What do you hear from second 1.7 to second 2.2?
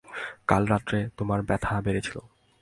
বেড়েছিল।